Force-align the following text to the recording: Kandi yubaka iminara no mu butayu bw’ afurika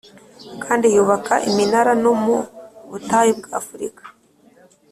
Kandi 0.63 0.85
yubaka 0.95 1.33
iminara 1.49 1.91
no 2.03 2.13
mu 2.23 2.37
butayu 2.89 3.31
bw’ 3.39 3.45
afurika 3.59 4.03